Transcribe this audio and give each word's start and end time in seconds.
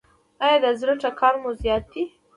ایا 0.43 0.57
د 0.63 0.65
زړه 0.79 0.93
ټکان 1.01 1.35
مو 1.41 1.51
زیات 1.61 1.83
دی؟ 1.93 2.03